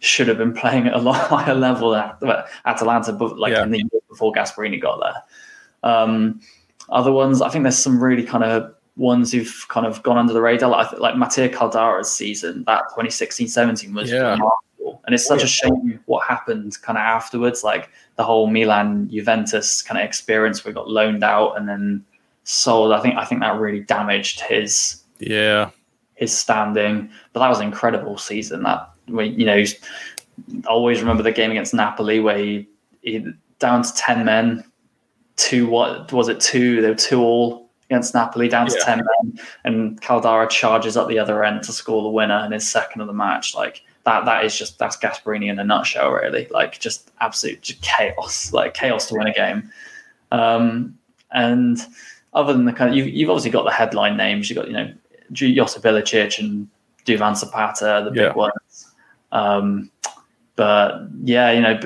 [0.00, 2.18] should have been playing at a lot higher level at
[2.64, 3.62] Atalanta, but like yeah.
[3.62, 5.90] in the year before Gasperini got there.
[5.92, 6.40] Um,
[6.88, 10.32] other ones, I think there's some really kind of ones who've kind of gone under
[10.32, 10.70] the radar.
[10.70, 14.32] Like, like Mattia Caldara's season, that 2016-17 was yeah.
[14.32, 15.02] remarkable.
[15.04, 17.62] And it's such a shame what happened kind of afterwards.
[17.62, 22.04] Like the whole Milan Juventus kind of experience, where he got loaned out and then
[22.44, 22.92] sold.
[22.92, 25.70] I think I think that really damaged his yeah
[26.20, 27.10] his standing.
[27.32, 28.62] But that was an incredible season.
[28.62, 29.64] That you know,
[30.68, 32.68] always remember the game against Napoli where he,
[33.02, 33.26] he
[33.58, 34.62] down to ten men,
[35.36, 36.80] two what was it two?
[36.80, 38.84] They were two all against Napoli down to yeah.
[38.84, 42.70] 10 men and Caldara charges up the other end to score the winner and his
[42.70, 43.52] second of the match.
[43.52, 46.46] Like that, that is just, that's Gasperini in a nutshell, really.
[46.52, 49.72] Like just absolute just chaos, like chaos to win a game.
[50.30, 50.96] Um,
[51.32, 51.78] and
[52.32, 54.48] other than the kind of, you've, you've obviously got the headline names.
[54.48, 54.92] You've got, you know,
[55.32, 56.68] Josip Ilicic and
[57.04, 58.94] Duvan Zapata, the big ones.
[59.32, 59.90] Um,
[60.56, 61.78] but yeah, you know,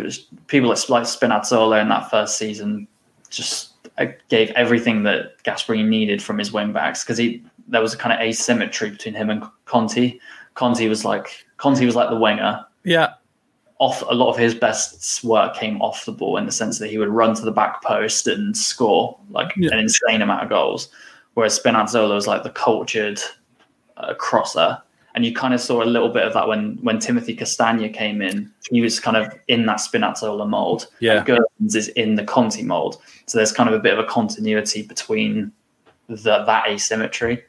[0.47, 2.89] people like Spinazzola in that first season
[3.31, 7.95] just uh, gave everything that Gasperini needed from his wing backs because he there was
[7.95, 10.21] a kind of asymmetry between him and Conti.
[10.55, 12.65] Conti was like Conti was like the winger.
[12.85, 13.15] Yeah.
[13.79, 16.89] Off a lot of his best work came off the ball in the sense that
[16.89, 19.73] he would run to the back post and score like yeah.
[19.73, 20.89] an insane amount of goals.
[21.35, 23.21] Whereas Spinazzola was like the cultured
[23.97, 24.81] uh, crosser
[25.15, 28.21] and you kind of saw a little bit of that when when Timothy Castagne came
[28.21, 28.51] in.
[28.71, 30.89] He was kind of in that Spinazzola mold.
[30.99, 33.01] Yeah, Gosens is in the Conti mold.
[33.27, 35.53] So there's kind of a bit of a continuity between
[36.09, 37.43] the, that asymmetry.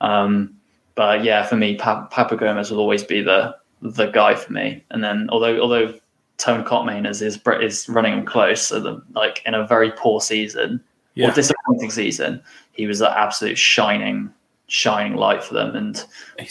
[0.00, 0.54] Um,
[0.94, 4.84] but yeah, for me, pa- Gomez will always be the the guy for me.
[4.90, 5.94] And then although although
[6.38, 10.82] Teun Koopmeiners is is running him close, so the, like in a very poor season
[11.16, 11.30] yeah.
[11.30, 12.40] or disappointing season,
[12.72, 14.32] he was an absolute shining
[14.68, 15.74] shining light for them.
[15.74, 16.04] And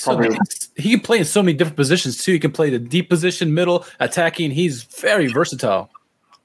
[0.03, 2.33] probably, so, he can play in so many different positions too.
[2.33, 4.51] He can play the deep position, middle, attacking.
[4.51, 5.89] He's very versatile.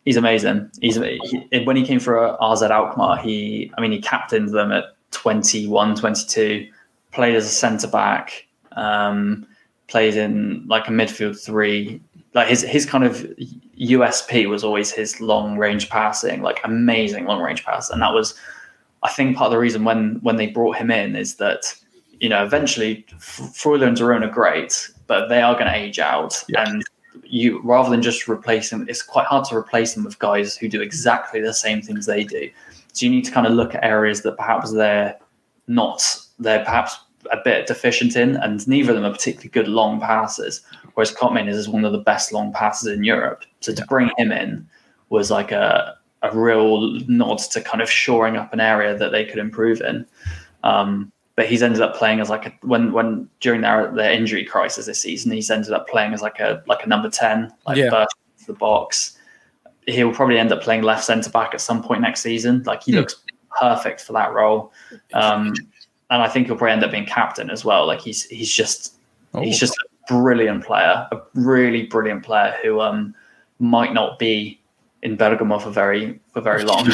[0.04, 0.70] He's amazing.
[0.80, 4.84] He's he, when he came for AZ Alkmaar, he I mean he captained them at
[5.10, 6.68] 21, 22,
[7.12, 9.46] played as a centre back, um,
[9.88, 12.00] played in like a midfield three.
[12.32, 13.26] Like his his kind of
[13.80, 18.34] USP was always his long range passing, like amazing long range pass, and that was
[19.02, 21.74] I think part of the reason when when they brought him in is that
[22.18, 25.98] you know eventually Freuler and de Roon are great, but they are going to age
[25.98, 26.68] out, yeah.
[26.68, 26.84] and
[27.24, 30.68] you rather than just replace them, it's quite hard to replace them with guys who
[30.68, 32.50] do exactly the same things they do.
[32.92, 35.16] So you need to kind of look at areas that perhaps they're
[35.68, 36.02] not
[36.38, 36.98] they're perhaps
[37.30, 40.62] a bit deficient in, and neither of them are particularly good long passes.
[40.94, 43.44] Whereas Koopmeiners is one of the best long passes in Europe.
[43.60, 44.66] So to bring him in
[45.08, 49.24] was like a a real nod to kind of shoring up an area that they
[49.24, 50.06] could improve in.
[50.62, 54.44] Um, but he's ended up playing as like a when when during their their injury
[54.44, 57.78] crisis this season, he's ended up playing as like a like a number ten, like
[57.78, 57.88] yeah.
[57.88, 59.16] burst into the box.
[59.86, 62.62] He'll probably end up playing left centre back at some point next season.
[62.64, 62.96] Like he mm.
[62.96, 63.16] looks
[63.58, 64.72] perfect for that role,
[65.14, 65.54] um,
[66.10, 67.86] and I think he'll probably end up being captain as well.
[67.86, 68.94] Like he's he's just
[69.34, 69.40] oh.
[69.40, 73.14] he's just a brilliant player, a really brilliant player who um,
[73.58, 74.60] might not be
[75.02, 76.88] in Bergamo for very for very long.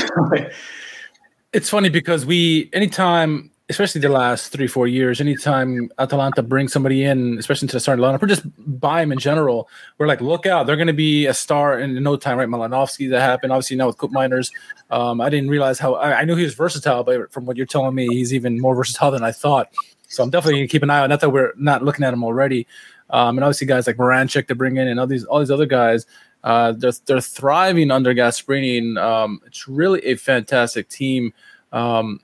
[1.53, 7.05] it's funny because we anytime especially the last three four years anytime atalanta brings somebody
[7.05, 8.45] in especially into the starting lineup or just
[8.81, 12.01] buy them in general we're like look out they're going to be a star in
[12.03, 14.53] no time right Malinovskyi that happened obviously now with Koopmeiners
[14.91, 17.67] um, i didn't realize how I, I, knew he was versatile but from what you're
[17.67, 19.69] telling me he's even more versatile than i thought
[20.09, 22.13] so i'm definitely going to keep an eye on not that we're not looking at
[22.13, 22.67] him already
[23.11, 25.67] um, and obviously guys like Miranchuk to bring in and all these all these other
[25.67, 26.07] guys
[26.47, 28.79] uh, they're, they're thriving under Gasperini.
[28.79, 31.35] And, um, it's really a fantastic team.
[31.73, 32.21] Um,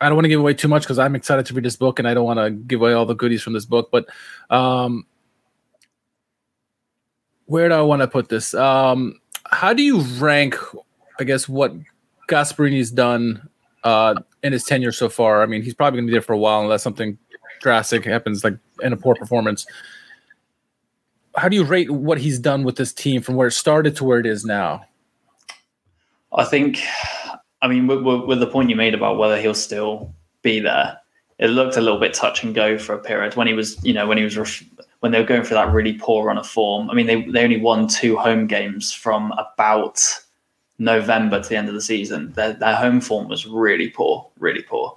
[0.00, 1.98] I don't want to give away too much because I'm excited to read this book
[1.98, 3.90] and I don't want to give away all the goodies from this book.
[3.90, 4.06] But
[4.50, 5.06] um,
[7.46, 8.54] where do I want to put this?
[8.54, 10.56] Um, how do you rank,
[11.18, 11.72] I guess, what
[12.28, 13.48] Gasperini's done
[13.84, 15.42] uh, in his tenure so far?
[15.42, 17.16] I mean, he's probably going to be there for a while unless something
[17.60, 19.66] drastic happens, like in a poor performance
[21.36, 24.04] how do you rate what he's done with this team from where it started to
[24.04, 24.84] where it is now?
[26.32, 26.80] I think,
[27.62, 30.98] I mean, with, with, the point you made about whether he'll still be there,
[31.38, 33.92] it looked a little bit touch and go for a period when he was, you
[33.92, 34.64] know, when he was ref-
[35.00, 36.90] when they were going through that really poor run of form.
[36.90, 40.02] I mean, they they only won two home games from about
[40.78, 42.32] November to the end of the season.
[42.32, 44.96] Their their home form was really poor, really poor,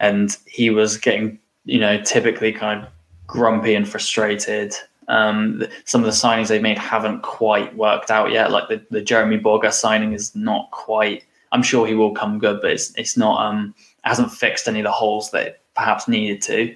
[0.00, 2.88] and he was getting, you know, typically kind of
[3.26, 4.74] grumpy and frustrated
[5.08, 8.50] um, some of the signings they've made haven't quite worked out yet.
[8.50, 11.24] Like the, the Jeremy Boga signing is not quite.
[11.52, 13.44] I'm sure he will come good, but it's it's not.
[13.44, 16.74] Um, hasn't fixed any of the holes that it perhaps needed to.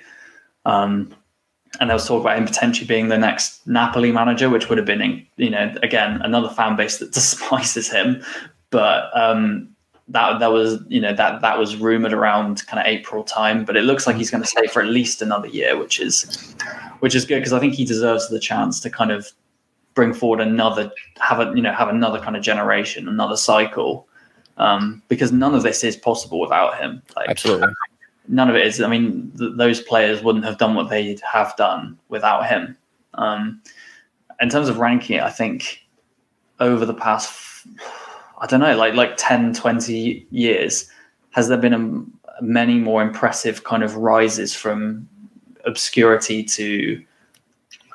[0.64, 1.14] Um,
[1.80, 4.86] and there was talk about him potentially being the next Napoli manager, which would have
[4.86, 8.22] been, you know, again another fan base that despises him.
[8.70, 9.68] But um,
[10.08, 13.76] that that was you know that that was rumored around kind of April time, but
[13.76, 16.54] it looks like he's going to stay for at least another year, which is
[17.00, 19.30] which is good because I think he deserves the chance to kind of
[19.94, 24.06] bring forward another have a you know have another kind of generation, another cycle,
[24.58, 27.02] um, because none of this is possible without him.
[27.16, 27.68] Like, Absolutely,
[28.28, 28.80] none of it is.
[28.80, 32.76] I mean, th- those players wouldn't have done what they have done without him.
[33.14, 33.62] Um,
[34.40, 35.86] in terms of ranking it, I think
[36.60, 37.66] over the past
[38.42, 40.90] I don't know, like like 10, 20 years,
[41.30, 45.08] has there been a many more impressive kind of rises from
[45.64, 47.02] obscurity to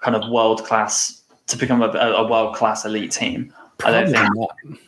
[0.01, 3.53] kind of world class to become a, a world class elite team.
[3.77, 4.79] Probably I don't think not.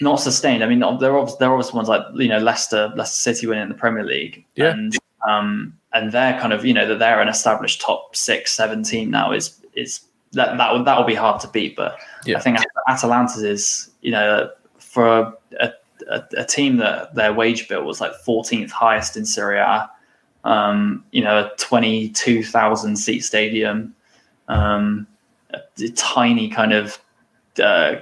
[0.00, 0.62] Not sustained.
[0.62, 3.68] I mean, there are there are obviously ones like you know Leicester, Leicester City winning
[3.68, 4.72] the Premier League, yeah.
[4.72, 4.96] and
[5.28, 9.10] um, and they're kind of you know that they're an established top six, seven team
[9.10, 10.00] now is is
[10.32, 11.76] that that will that will be hard to beat.
[11.76, 12.36] But yeah.
[12.36, 12.58] I think
[12.88, 15.06] Atalanta's is you know for
[15.60, 15.72] a,
[16.08, 19.90] a, a, team that their wage bill was like 14th highest in Serie A.
[20.44, 23.94] Um, you know, a 22,000 seat stadium,
[24.46, 25.06] um,
[25.50, 27.00] a, a, tiny kind of
[27.60, 27.96] uh,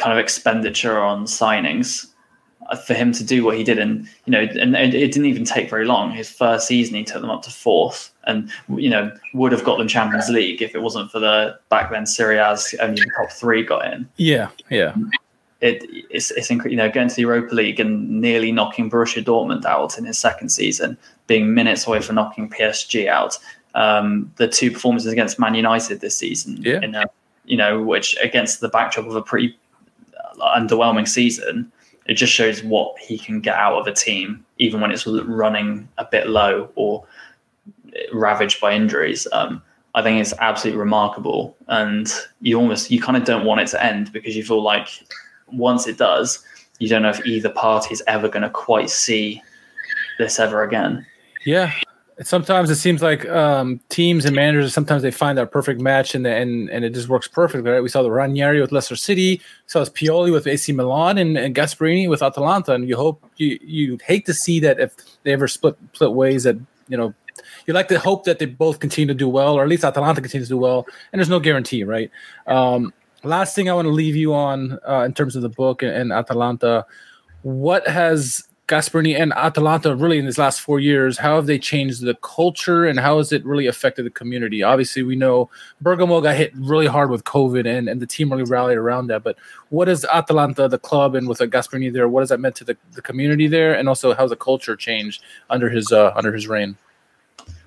[0.00, 2.06] kind of expenditure on signings
[2.70, 5.44] uh, for him to do what he did and you know and, it didn't even
[5.44, 9.12] take very long his first season he took them up to fourth and you know
[9.34, 12.74] would have got them champions league if it wasn't for the back then Serie A's
[12.80, 14.94] only the top three got in yeah yeah
[15.60, 19.64] it, it's, it's you know going to the Europa League and nearly knocking Borussia Dortmund
[19.64, 23.38] out in his second season, being minutes away from knocking PSG out.
[23.74, 26.80] Um, the two performances against Man United this season, yeah.
[26.82, 27.04] in a,
[27.44, 29.56] you know, which against the backdrop of a pretty
[30.40, 31.70] underwhelming season,
[32.06, 35.88] it just shows what he can get out of a team, even when it's running
[35.98, 37.04] a bit low or
[38.12, 39.26] ravaged by injuries.
[39.32, 39.62] Um,
[39.94, 43.84] I think it's absolutely remarkable, and you almost you kind of don't want it to
[43.84, 44.88] end because you feel like
[45.52, 46.44] once it does,
[46.78, 49.42] you don't know if either party is ever going to quite see
[50.18, 51.04] this ever again.
[51.44, 51.72] Yeah,
[52.22, 56.26] sometimes it seems like um, teams and managers sometimes they find that perfect match and
[56.26, 57.70] and and it just works perfectly.
[57.70, 57.82] Right?
[57.82, 61.54] We saw the Ranieri with Leicester City, we saw Pioli with AC Milan, and, and
[61.54, 62.72] Gasperini with Atalanta.
[62.74, 66.44] And you hope you you hate to see that if they ever split split ways,
[66.44, 66.56] that
[66.88, 67.14] you know
[67.66, 70.20] you like to hope that they both continue to do well, or at least Atalanta
[70.20, 70.86] continues to do well.
[71.12, 72.10] And there's no guarantee, right?
[72.46, 75.82] Um, last thing I want to leave you on uh, in terms of the book
[75.82, 76.84] and, and Atalanta.
[77.42, 82.02] What has Gasperini and Atalanta really in these last four years, how have they changed
[82.02, 84.62] the culture and how has it really affected the community?
[84.62, 88.44] Obviously, we know Bergamo got hit really hard with COVID and, and the team really
[88.44, 89.24] rallied around that.
[89.24, 89.36] But
[89.70, 92.76] what is Atalanta, the club, and with Gasperini there, what has that meant to the,
[92.92, 93.74] the community there?
[93.74, 96.76] And also, how's the culture changed under his uh, under his reign?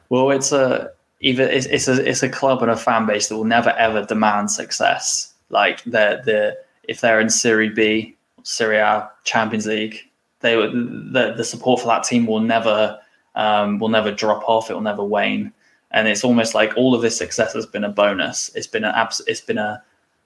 [0.07, 0.89] Well, it's a
[1.19, 4.05] even it's, it's a it's a club and a fan base that will never ever
[4.05, 5.33] demand success.
[5.49, 10.09] Like the the if they're in Serie B, Serie A, Champions League,
[10.43, 12.99] they the the support for that team will never
[13.33, 14.69] um, will never drop off.
[14.69, 15.51] It will never wane.
[15.91, 18.51] And it's almost like all of this success has been a bonus.
[18.55, 19.81] It's been an abs- It's been a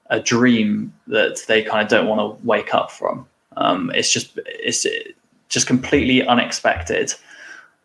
[0.10, 3.26] a dream that they kind of don't want to wake up from.
[3.56, 4.86] Um, it's just it's
[5.50, 7.14] just completely unexpected.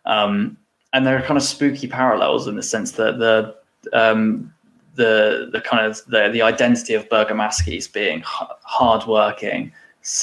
[0.07, 0.57] Um,
[0.93, 3.55] and there are kind of spooky parallels in the sense that the
[3.93, 4.53] um,
[4.95, 9.73] the the kind of the the identity of Bergamaschi's being hardworking,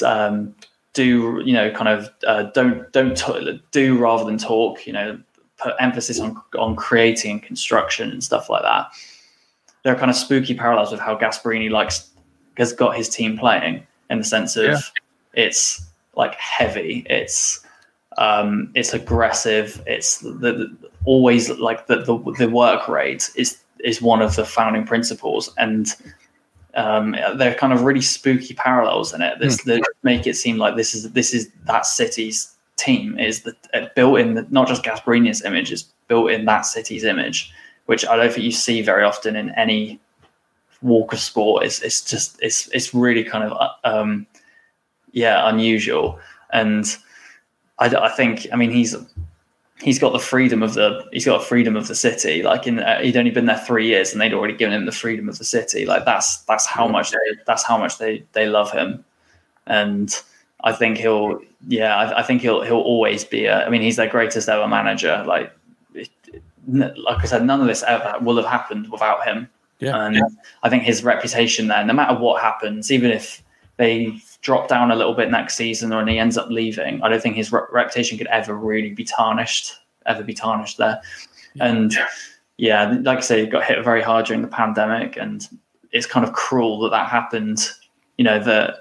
[0.04, 0.54] um,
[1.00, 5.18] do you know kind of uh, don't don't t- do rather than talk you know
[5.56, 8.86] put emphasis on on creating and construction and stuff like that
[9.82, 12.10] there are kind of spooky parallels with how Gasperini likes
[12.58, 14.78] has got his team playing in the sense of yeah.
[15.32, 15.82] it's
[16.16, 17.64] like heavy it's
[18.18, 24.02] um it's aggressive it's the, the always like the, the the work rate is is
[24.02, 25.94] one of the founding principles and
[26.74, 29.38] um, they're kind of really spooky parallels in it.
[29.38, 29.64] This, mm.
[29.64, 33.88] that make it seem like this is this is that city's team is the, uh,
[33.94, 37.52] built in the, not just Gasperini's image is built in that city's image
[37.90, 39.98] which I don't think you see very often in any
[40.80, 41.64] walk of sport.
[41.64, 44.28] It's, it's just it's it's really kind of uh, um,
[45.10, 46.20] yeah unusual.
[46.52, 46.86] And
[47.80, 48.94] I, I think I mean he's
[49.82, 52.42] he's got the freedom of the he's got freedom of the city.
[52.42, 54.92] Like in uh, he'd only been there three years and they'd already given him the
[54.92, 55.86] freedom of the city.
[55.86, 59.04] Like that's that's how much they that's how much they they love him.
[59.66, 60.14] And
[60.62, 63.96] i think he'll yeah i, I think he'll he'll always be a, i mean he's
[63.96, 65.24] their greatest ever manager.
[65.26, 65.52] Like
[66.66, 69.48] like i said none of this ever will have happened without him.
[69.78, 70.04] Yeah.
[70.04, 70.20] And
[70.62, 73.42] i think his reputation there no matter what happens even if
[73.78, 77.08] they drop down a little bit next season or and he ends up leaving, I
[77.08, 79.74] don't think his re- reputation could ever really be tarnished,
[80.06, 81.00] ever be tarnished there.
[81.54, 81.66] Yeah.
[81.66, 81.94] And
[82.56, 85.46] yeah, like I say, he got hit very hard during the pandemic, and
[85.92, 87.68] it's kind of cruel that that happened.
[88.18, 88.76] You know, the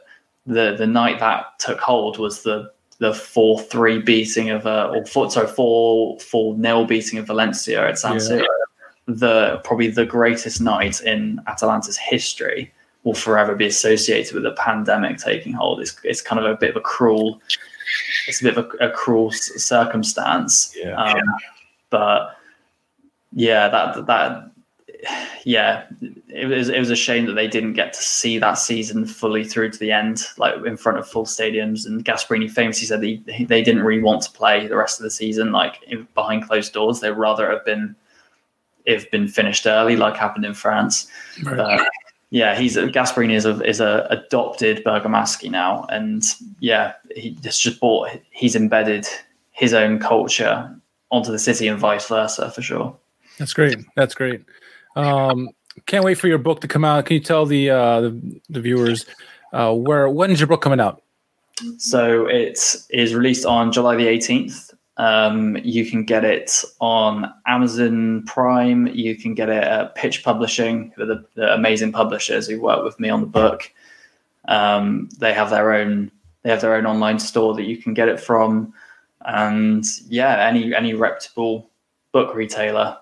[0.46, 5.06] the the night that took hold was the the four three beating of uh, or
[5.06, 8.42] four sorry four four nil beating of Valencia at San Siro.
[8.42, 8.46] Yeah.
[9.08, 12.72] The probably the greatest night in Atalanta's history
[13.04, 15.82] will forever be associated with a pandemic taking hold.
[15.82, 17.42] It's, it's kind of a bit of a cruel,
[18.28, 20.76] it's a bit of a, a cruel circumstance.
[20.78, 20.96] Yeah.
[20.96, 21.22] Um,
[21.90, 22.36] but
[23.34, 24.52] yeah, that that
[25.46, 25.86] yeah,
[26.28, 29.46] it was it was a shame that they didn't get to see that season fully
[29.46, 31.86] through to the end, like in front of full stadiums.
[31.86, 35.12] And Gasperini famously said they they didn't really want to play the rest of the
[35.12, 35.76] season, like
[36.14, 37.00] behind closed doors.
[37.00, 37.96] They'd rather have been
[38.88, 41.08] have been finished early, like happened in France.
[41.44, 41.80] Right.
[42.32, 46.24] Yeah, he's Gasperini is a is a adopted Bergamaschi now, and
[46.60, 49.08] yeah, he just just bought he's embedded
[49.52, 50.74] his own culture
[51.12, 52.96] onto the city and vice versa for sure.
[53.40, 53.80] That's great.
[53.96, 54.44] That's great.
[54.96, 55.50] Um,
[55.86, 57.06] can't wait for your book to come out.
[57.06, 59.06] Can you tell the uh, the, the viewers
[59.54, 61.02] uh, where when is your book coming out?
[61.78, 62.60] So it
[62.90, 64.74] is released on July the 18th.
[65.00, 68.88] Um, you can get it on Amazon Prime.
[68.88, 73.10] You can get it at Pitch Publishing, the, the amazing publishers who work with me
[73.10, 73.72] on the book.
[74.50, 76.12] Um, they have their own
[76.44, 78.74] they have their own online store that you can get it from,
[79.26, 81.70] and yeah, any any reputable
[82.12, 82.98] book retailer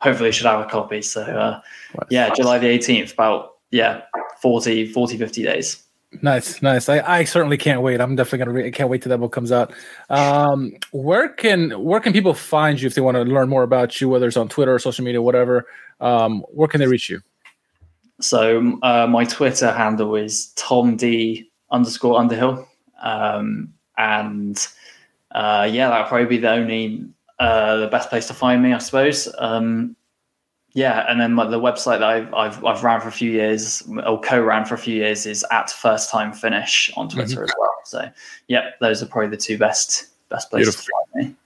[0.00, 1.02] hopefully should have a copy.
[1.02, 1.60] So uh,
[2.08, 4.02] yeah, July the 18th, about yeah,
[4.40, 5.83] 40, 40, 50 days.
[6.22, 6.88] Nice, nice.
[6.88, 8.00] I, I certainly can't wait.
[8.00, 8.66] I'm definitely gonna read.
[8.66, 9.72] I can't wait till that book comes out.
[10.10, 14.00] Um, where can where can people find you if they want to learn more about
[14.00, 15.66] you, whether it's on Twitter or social media, whatever?
[16.00, 17.20] Um, where can they reach you?
[18.20, 22.68] So uh, my Twitter handle is Tom D underscore Underhill,
[23.02, 24.66] um, and
[25.32, 27.04] uh, yeah, that'll probably be the only
[27.38, 29.28] uh, the best place to find me, I suppose.
[29.38, 29.96] Um,
[30.74, 34.20] yeah, and then the website that I've, I've, I've ran for a few years, or
[34.20, 37.44] co-ran for a few years, is at First Time Finish on Twitter mm-hmm.
[37.44, 37.70] as well.
[37.84, 38.10] So,
[38.48, 40.84] yeah, those are probably the two best best places Beautiful.
[40.84, 41.36] to find me.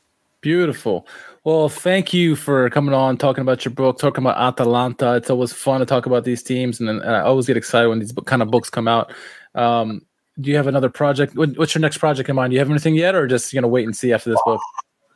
[0.40, 1.06] Beautiful.
[1.44, 5.16] Well, thank you for coming on, talking about your book, talking about Atalanta.
[5.16, 7.98] It's always fun to talk about these teams, and, and I always get excited when
[7.98, 9.12] these kind of books come out.
[9.54, 10.06] Um,
[10.40, 11.36] do you have another project?
[11.36, 12.52] What's your next project in mind?
[12.52, 14.60] Do you have anything yet, or just you know wait and see after this book?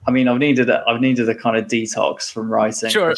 [0.06, 2.90] I mean, I've needed a, I've needed a kind of detox from writing.
[2.90, 3.14] Sure.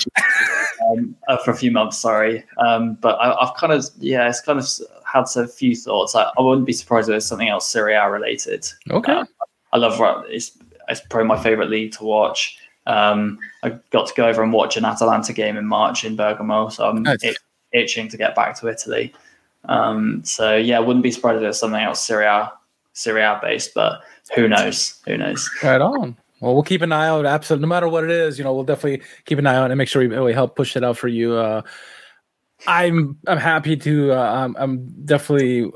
[0.91, 2.45] Um, uh, for a few months, sorry.
[2.59, 4.69] Um, but I, have kind of, yeah, it's kind of
[5.05, 6.15] had a few thoughts.
[6.15, 8.67] I, I wouldn't be surprised if there's something else Serie A related.
[8.91, 9.13] Okay.
[9.13, 9.29] Um,
[9.73, 10.57] I love it's
[10.89, 12.59] it's probably my favorite league to watch.
[12.87, 16.69] Um, I got to go over and watch an Atalanta game in March in Bergamo,
[16.69, 17.23] so I'm nice.
[17.23, 17.39] it,
[17.73, 19.13] itching to get back to Italy.
[19.65, 22.53] Um, so yeah, I wouldn't be surprised if there's something else Serie A,
[22.93, 24.03] Serie A based, but
[24.35, 25.01] who knows?
[25.07, 25.51] Who knows?
[25.63, 26.17] Right on.
[26.41, 27.27] Well, we'll keep an eye out.
[27.27, 29.79] Absolutely, no matter what it is, you know, we'll definitely keep an eye out and
[29.79, 31.35] make sure we, we help push it out for you.
[31.35, 31.63] Uh,
[32.67, 34.13] I'm I'm happy to.
[34.13, 35.71] Uh, I'm, I'm definitely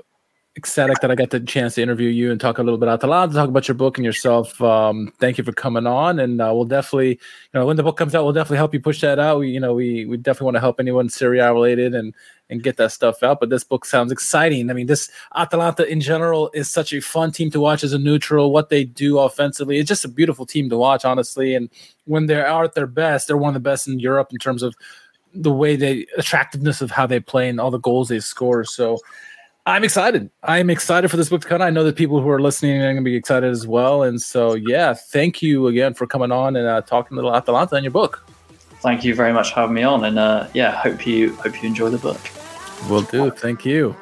[0.57, 3.03] ecstatic that I got the chance to interview you and talk a little bit out
[3.05, 4.61] loud, to talk about your book and yourself.
[4.61, 7.19] Um, thank you for coming on, and uh, we'll definitely, you
[7.55, 9.39] know, when the book comes out, we'll definitely help you push that out.
[9.39, 12.15] We, you know, we we definitely want to help anyone Serie A related and
[12.51, 13.41] and get that stuff out.
[13.41, 14.71] But this book sounds exciting.
[14.71, 17.99] I mean, this Atalanta in general is such a fun team to watch as a
[17.99, 18.53] neutral.
[18.53, 21.55] What they do offensively, it's just a beautiful team to watch, honestly.
[21.55, 21.69] And
[22.05, 24.63] when they are at their best, they're one of the best in Europe in terms
[24.63, 24.75] of
[25.35, 28.65] the way they attractiveness of how they play and all the goals they score.
[28.65, 28.99] So
[29.67, 30.31] I'm excited.
[30.43, 31.61] I'm excited for this book to come.
[31.61, 34.03] I know that people who are listening are going to be excited as well.
[34.03, 37.77] And so, yeah, thank you again for coming on and uh, talking a little Atalanta
[37.77, 38.25] in your book.
[38.81, 41.69] Thank you very much for having me on, and uh, yeah, hope you hope you
[41.69, 42.21] enjoy the book.
[42.87, 43.31] Will do.
[43.31, 43.95] Thank you.